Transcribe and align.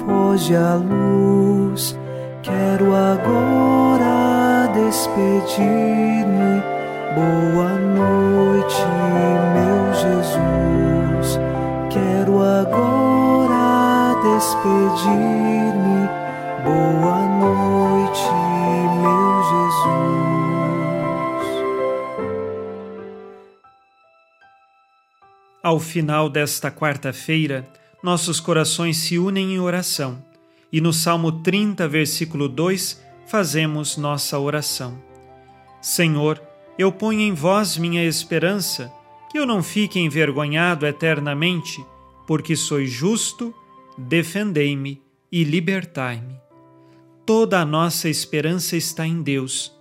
Foge 0.00 0.54
a 0.56 0.74
luz. 0.74 1.98
Quero 2.42 2.94
agora 2.94 4.68
despedir-me. 4.74 6.62
Boa 7.14 7.70
noite, 7.78 8.82
meu 9.54 9.92
Jesus. 9.94 11.38
Quero 11.90 12.42
agora 12.42 14.14
despedir-me. 14.22 16.08
Boa 16.64 17.20
noite, 17.38 18.30
meu 19.02 19.42
Jesus. 19.52 20.02
Ao 25.62 25.78
final 25.78 26.28
desta 26.28 26.70
quarta-feira, 26.70 27.64
nossos 28.02 28.40
corações 28.40 28.96
se 28.96 29.18
unem 29.18 29.54
em 29.54 29.60
oração 29.60 30.22
e 30.72 30.80
no 30.80 30.92
Salmo 30.92 31.30
30, 31.30 31.86
versículo 31.86 32.48
2, 32.48 33.00
fazemos 33.26 33.98
nossa 33.98 34.38
oração. 34.38 34.98
Senhor, 35.82 36.42
eu 36.78 36.90
ponho 36.90 37.20
em 37.20 37.34
vós 37.34 37.76
minha 37.76 38.02
esperança, 38.02 38.90
que 39.30 39.38
eu 39.38 39.44
não 39.44 39.62
fique 39.62 40.00
envergonhado 40.00 40.86
eternamente, 40.86 41.84
porque 42.26 42.56
sois 42.56 42.90
justo, 42.90 43.54
defendei-me 43.98 45.02
e 45.30 45.44
libertai-me. 45.44 46.40
Toda 47.26 47.60
a 47.60 47.66
nossa 47.66 48.08
esperança 48.08 48.74
está 48.74 49.06
em 49.06 49.22
Deus. 49.22 49.72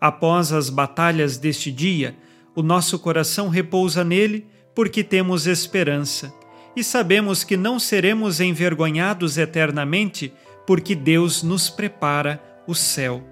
Após 0.00 0.50
as 0.52 0.70
batalhas 0.70 1.36
deste 1.36 1.70
dia, 1.70 2.16
o 2.54 2.62
nosso 2.62 2.98
coração 2.98 3.48
repousa 3.48 4.02
nele 4.02 4.46
porque 4.74 5.04
temos 5.04 5.46
esperança 5.46 6.32
e 6.76 6.84
sabemos 6.84 7.44
que 7.44 7.56
não 7.56 7.78
seremos 7.78 8.40
envergonhados 8.40 9.38
eternamente, 9.38 10.32
porque 10.66 10.94
Deus 10.94 11.42
nos 11.42 11.68
prepara 11.68 12.42
o 12.66 12.74
céu. 12.74 13.22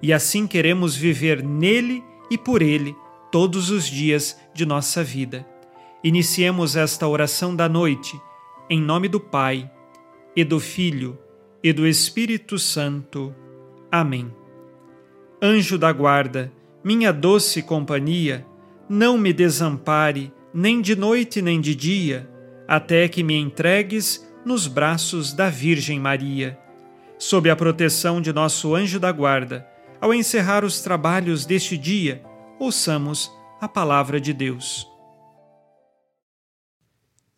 E 0.00 0.12
assim 0.12 0.46
queremos 0.46 0.94
viver 0.94 1.42
nele 1.42 2.02
e 2.30 2.38
por 2.38 2.62
ele 2.62 2.94
todos 3.30 3.70
os 3.70 3.84
dias 3.86 4.38
de 4.54 4.64
nossa 4.64 5.02
vida. 5.02 5.46
Iniciemos 6.02 6.76
esta 6.76 7.08
oração 7.08 7.56
da 7.56 7.68
noite, 7.68 8.18
em 8.68 8.80
nome 8.80 9.08
do 9.08 9.18
Pai, 9.18 9.70
e 10.36 10.44
do 10.44 10.60
Filho, 10.60 11.18
e 11.62 11.72
do 11.72 11.86
Espírito 11.86 12.58
Santo. 12.58 13.34
Amém. 13.90 14.30
Anjo 15.40 15.78
da 15.78 15.92
guarda, 15.92 16.52
minha 16.82 17.12
doce 17.12 17.62
companhia, 17.62 18.46
não 18.88 19.16
me 19.16 19.32
desampare 19.32 20.32
nem 20.52 20.80
de 20.80 20.94
noite 20.94 21.42
nem 21.42 21.60
de 21.60 21.74
dia, 21.74 22.30
até 22.66 23.08
que 23.08 23.22
me 23.22 23.34
entregues 23.34 24.26
nos 24.44 24.66
braços 24.66 25.32
da 25.32 25.48
Virgem 25.48 25.98
Maria. 25.98 26.58
Sob 27.18 27.48
a 27.48 27.56
proteção 27.56 28.20
de 28.20 28.32
nosso 28.32 28.74
anjo 28.74 28.98
da 28.98 29.10
guarda, 29.12 29.66
ao 30.00 30.12
encerrar 30.12 30.64
os 30.64 30.80
trabalhos 30.80 31.46
deste 31.46 31.78
dia, 31.78 32.22
ouçamos 32.58 33.30
a 33.60 33.68
palavra 33.68 34.20
de 34.20 34.32
Deus. 34.32 34.86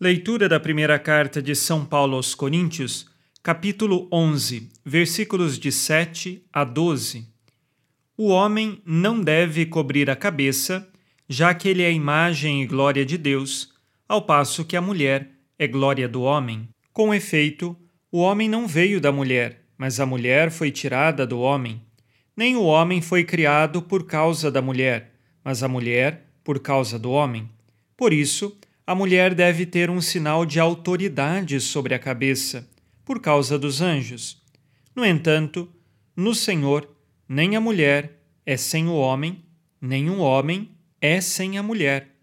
Leitura 0.01 0.49
da 0.49 0.61
primeira 0.61 0.99
carta 0.99 1.41
de 1.41 1.55
São 1.55 1.85
Paulo 1.85 2.17
aos 2.17 2.35
Coríntios, 2.35 3.07
capítulo 3.43 4.09
11, 4.13 4.69
versículos 4.85 5.59
de 5.59 5.71
7 5.71 6.45
a 6.53 6.65
12. 6.65 7.29
O 8.17 8.29
homem 8.29 8.83
não 8.85 9.21
deve 9.21 9.65
cobrir 9.67 10.11
a 10.11 10.17
cabeça, 10.17 10.91
já 11.29 11.55
que 11.55 11.69
ele 11.69 11.83
é 11.83 11.87
a 11.87 11.91
imagem 11.91 12.63
e 12.63 12.67
glória 12.67 13.07
de 13.07 13.17
Deus, 13.17 13.76
ao 14.09 14.23
passo 14.23 14.65
que 14.65 14.77
a 14.77 14.81
mulher 14.81 15.31
é 15.59 15.67
glória 15.67 16.09
do 16.09 16.23
homem. 16.23 16.69
Com 16.93 17.13
efeito, 17.13 17.77
o 18.11 18.19
homem 18.21 18.49
não 18.49 18.67
veio 18.67 19.01
da 19.01 19.11
mulher, 19.11 19.63
mas 19.77 20.01
a 20.01 20.07
mulher 20.07 20.51
foi 20.51 20.71
tirada 20.71 21.27
do 21.27 21.41
homem. 21.41 21.83
Nem 22.37 22.57
o 22.57 22.63
homem 22.63 23.01
foi 23.01 23.25
criado 23.25 23.83
por 23.83 24.07
causa 24.07 24.51
da 24.51 24.63
mulher, 24.63 25.13
mas 25.43 25.63
a 25.63 25.69
mulher 25.69 26.27
por 26.45 26.61
causa 26.61 26.99
do 26.99 27.11
homem. 27.11 27.49
Por 27.97 28.13
isso, 28.13 28.57
a 28.87 28.95
mulher 28.95 29.35
deve 29.35 29.67
ter 29.67 29.91
um 29.91 30.01
sinal 30.01 30.47
de 30.47 30.61
autoridade 30.61 31.61
sobre 31.61 31.95
a 31.95 31.99
cabeça, 31.99 32.69
por 33.05 33.21
causa 33.21 33.59
dos 33.59 33.81
anjos. 33.81 34.41
No 34.95 35.05
entanto, 35.05 35.69
no 36.15 36.35
Senhor, 36.35 36.89
nem 37.29 37.57
a 37.57 37.61
mulher 37.61 38.23
é 38.45 38.57
sem 38.57 38.87
o 38.87 38.95
homem, 38.95 39.45
nem 39.81 40.09
o 40.09 40.19
homem 40.19 40.71
é 41.01 41.21
sem 41.21 41.59
a 41.59 41.63
mulher. 41.63 42.16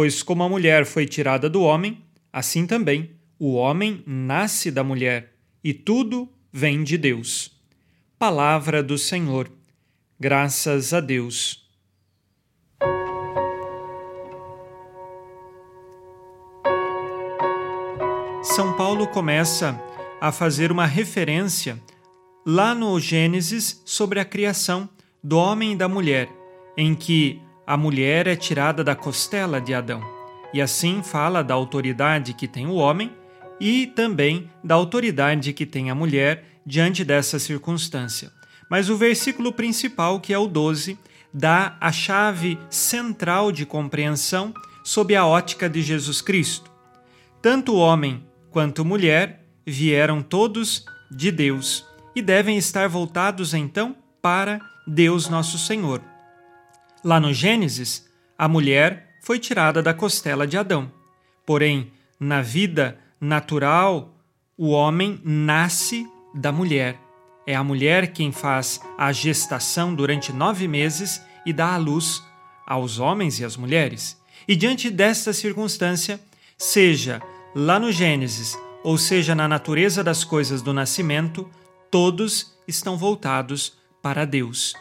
Pois, 0.00 0.22
como 0.22 0.44
a 0.44 0.48
mulher 0.48 0.86
foi 0.86 1.06
tirada 1.06 1.50
do 1.50 1.60
homem, 1.62 2.04
assim 2.32 2.68
também 2.68 3.16
o 3.36 3.54
homem 3.54 4.00
nasce 4.06 4.70
da 4.70 4.84
mulher, 4.84 5.32
e 5.64 5.74
tudo 5.74 6.28
vem 6.52 6.84
de 6.84 6.96
Deus. 6.96 7.60
Palavra 8.16 8.80
do 8.80 8.96
Senhor. 8.96 9.50
Graças 10.16 10.94
a 10.94 11.00
Deus. 11.00 11.68
São 18.44 18.76
Paulo 18.76 19.08
começa 19.08 19.82
a 20.20 20.30
fazer 20.30 20.70
uma 20.70 20.86
referência 20.86 21.82
lá 22.46 22.72
no 22.72 23.00
Gênesis 23.00 23.82
sobre 23.84 24.20
a 24.20 24.24
criação 24.24 24.88
do 25.24 25.36
homem 25.36 25.72
e 25.72 25.76
da 25.76 25.88
mulher, 25.88 26.28
em 26.76 26.94
que 26.94 27.42
a 27.68 27.76
mulher 27.76 28.26
é 28.26 28.34
tirada 28.34 28.82
da 28.82 28.96
costela 28.96 29.60
de 29.60 29.74
Adão. 29.74 30.00
E 30.54 30.62
assim 30.62 31.02
fala 31.02 31.44
da 31.44 31.52
autoridade 31.52 32.32
que 32.32 32.48
tem 32.48 32.66
o 32.66 32.76
homem 32.76 33.12
e 33.60 33.88
também 33.88 34.50
da 34.64 34.74
autoridade 34.74 35.52
que 35.52 35.66
tem 35.66 35.90
a 35.90 35.94
mulher 35.94 36.46
diante 36.64 37.04
dessa 37.04 37.38
circunstância. 37.38 38.32
Mas 38.70 38.88
o 38.88 38.96
versículo 38.96 39.52
principal, 39.52 40.18
que 40.18 40.32
é 40.32 40.38
o 40.38 40.46
12, 40.46 40.98
dá 41.30 41.76
a 41.78 41.92
chave 41.92 42.58
central 42.70 43.52
de 43.52 43.66
compreensão 43.66 44.54
sob 44.82 45.14
a 45.14 45.26
ótica 45.26 45.68
de 45.68 45.82
Jesus 45.82 46.22
Cristo. 46.22 46.70
Tanto 47.42 47.76
homem 47.76 48.24
quanto 48.50 48.82
mulher 48.82 49.44
vieram 49.66 50.22
todos 50.22 50.86
de 51.10 51.30
Deus 51.30 51.84
e 52.16 52.22
devem 52.22 52.56
estar 52.56 52.88
voltados 52.88 53.52
então 53.52 53.94
para 54.22 54.58
Deus 54.86 55.28
Nosso 55.28 55.58
Senhor. 55.58 56.00
Lá 57.04 57.20
no 57.20 57.32
Gênesis, 57.32 58.08
a 58.36 58.48
mulher 58.48 59.18
foi 59.22 59.38
tirada 59.38 59.82
da 59.82 59.94
costela 59.94 60.46
de 60.46 60.56
Adão. 60.56 60.90
Porém, 61.46 61.92
na 62.18 62.42
vida 62.42 62.98
natural, 63.20 64.14
o 64.56 64.70
homem 64.70 65.20
nasce 65.24 66.06
da 66.34 66.50
mulher. 66.50 66.98
É 67.46 67.54
a 67.54 67.64
mulher 67.64 68.12
quem 68.12 68.32
faz 68.32 68.80
a 68.96 69.12
gestação 69.12 69.94
durante 69.94 70.32
nove 70.32 70.66
meses 70.68 71.22
e 71.46 71.52
dá 71.52 71.74
à 71.74 71.76
luz 71.76 72.22
aos 72.66 72.98
homens 72.98 73.38
e 73.40 73.44
às 73.44 73.56
mulheres. 73.56 74.20
E 74.46 74.54
diante 74.54 74.90
desta 74.90 75.32
circunstância, 75.32 76.20
seja 76.56 77.22
lá 77.54 77.78
no 77.78 77.90
Gênesis, 77.90 78.58
ou 78.82 78.98
seja 78.98 79.34
na 79.34 79.48
natureza 79.48 80.04
das 80.04 80.24
coisas 80.24 80.62
do 80.62 80.72
nascimento, 80.72 81.48
todos 81.90 82.54
estão 82.66 82.96
voltados 82.96 83.76
para 84.02 84.24
Deus. 84.24 84.74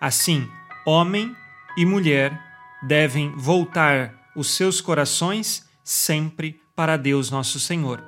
Assim, 0.00 0.48
homem 0.84 1.34
e 1.80 1.86
mulher 1.86 2.38
devem 2.82 3.32
voltar 3.34 4.30
os 4.36 4.50
seus 4.50 4.82
corações 4.82 5.66
sempre 5.82 6.60
para 6.76 6.98
Deus 6.98 7.30
nosso 7.30 7.58
Senhor. 7.58 8.04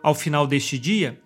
Ao 0.00 0.14
final 0.14 0.46
deste 0.46 0.78
dia, 0.78 1.20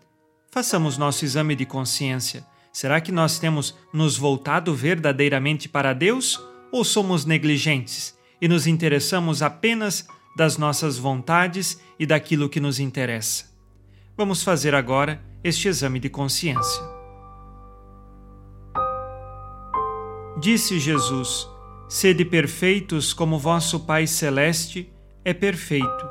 façamos 0.51 0.97
nosso 0.97 1.27
exame 1.27 1.55
de 1.55 1.67
consciência. 1.67 2.43
Será 2.73 3.03
que 3.03 3.13
nós 3.13 3.39
temos 3.39 3.77
nos 3.93 4.17
voltado 4.17 4.75
verdadeiramente 4.75 5.69
para 5.69 5.93
Deus 5.93 6.43
ou 6.73 6.85
somos 6.85 7.27
negligentes 7.27 8.17
e 8.41 8.49
nos 8.49 8.67
interessamos 8.67 9.43
apenas 9.43 10.09
das 10.35 10.57
nossas 10.57 10.97
vontades 10.97 11.79
e 11.99 12.07
daquilo 12.07 12.49
que 12.49 12.61
nos 12.61 12.81
interessa? 12.81 13.45
Vamos 14.17 14.43
fazer 14.43 14.75
agora 14.75 15.23
este 15.45 15.69
exame 15.69 16.01
de 16.01 16.09
consciência. 16.09 16.83
Disse 20.41 20.79
Jesus: 20.79 21.60
Sede 21.91 22.25
perfeitos 22.25 23.13
como 23.13 23.37
vosso 23.37 23.81
Pai 23.81 24.07
Celeste 24.07 24.93
é 25.25 25.35
perfeito. 25.35 26.09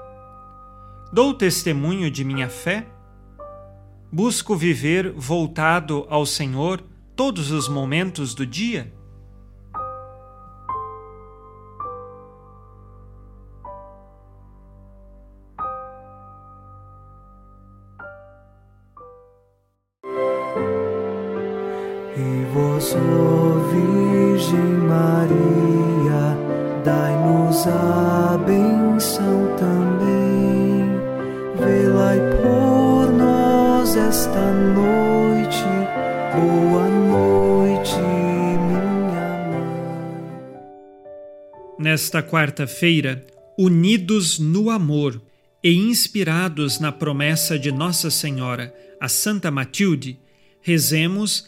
Dou 1.13 1.33
testemunho 1.33 2.11
de 2.11 2.25
minha 2.25 2.49
fé? 2.49 2.85
Busco 4.11 4.57
viver 4.57 5.13
voltado 5.13 6.05
ao 6.09 6.25
Senhor 6.25 6.83
todos 7.15 7.49
os 7.49 7.69
momentos 7.69 8.35
do 8.35 8.45
dia? 8.45 8.93
E 22.19 22.45
vós, 22.53 22.93
ó 22.95 23.59
Virgem 23.71 24.73
Maria, 24.87 26.37
dai-nos 26.83 27.65
a 27.65 28.37
benção 28.45 29.55
também. 29.57 30.99
Vê-la 31.57 32.15
e 32.15 32.39
Boa 34.49 34.53
noite, 34.53 35.63
boa 36.35 36.89
noite, 36.89 37.95
minha 37.97 39.37
mãe. 39.47 39.69
Nesta 41.77 42.23
quarta-feira, 42.23 43.25
unidos 43.57 44.39
no 44.39 44.69
amor 44.69 45.21
e 45.63 45.71
inspirados 45.71 46.79
na 46.79 46.91
promessa 46.91 47.59
de 47.59 47.71
Nossa 47.71 48.09
Senhora, 48.09 48.73
a 48.99 49.07
Santa 49.07 49.51
Matilde, 49.51 50.19
rezemos 50.61 51.47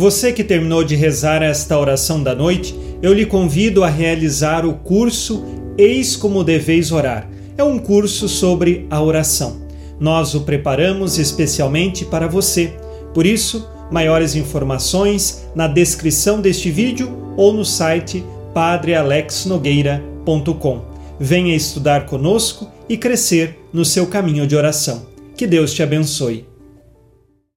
Você 0.00 0.32
que 0.32 0.42
terminou 0.42 0.82
de 0.82 0.96
rezar 0.96 1.42
esta 1.42 1.78
oração 1.78 2.22
da 2.22 2.34
noite, 2.34 2.74
eu 3.02 3.12
lhe 3.12 3.26
convido 3.26 3.84
a 3.84 3.90
realizar 3.90 4.64
o 4.64 4.72
curso 4.72 5.44
Eis 5.76 6.16
como 6.16 6.42
deveis 6.42 6.90
orar. 6.90 7.28
É 7.54 7.62
um 7.62 7.78
curso 7.78 8.26
sobre 8.26 8.86
a 8.88 9.02
oração. 9.02 9.60
Nós 10.00 10.34
o 10.34 10.40
preparamos 10.40 11.18
especialmente 11.18 12.06
para 12.06 12.26
você. 12.26 12.72
Por 13.12 13.26
isso, 13.26 13.68
maiores 13.90 14.34
informações 14.34 15.46
na 15.54 15.66
descrição 15.66 16.40
deste 16.40 16.70
vídeo 16.70 17.34
ou 17.36 17.52
no 17.52 17.62
site 17.62 18.24
padrealexnogueira.com. 18.54 20.80
Venha 21.20 21.54
estudar 21.54 22.06
conosco 22.06 22.70
e 22.88 22.96
crescer 22.96 23.58
no 23.70 23.84
seu 23.84 24.06
caminho 24.06 24.46
de 24.46 24.56
oração. 24.56 25.02
Que 25.36 25.46
Deus 25.46 25.74
te 25.74 25.82
abençoe. 25.82 26.49